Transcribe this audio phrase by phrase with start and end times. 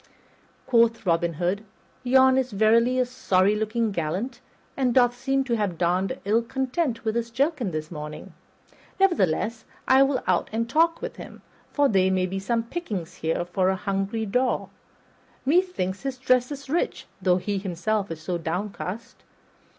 [0.65, 1.63] Quoth Robin Hood,
[2.03, 4.41] "Yon is verily a sorry looking gallant,
[4.75, 8.33] and doth seem to have donned ill content with his jerkin this morning;
[8.99, 13.45] nevertheless, I will out and talk with him, for there may be some pickings here
[13.45, 14.69] for a hungry daw.
[15.45, 19.17] Methinks his dress is rich, though he himself is so downcast.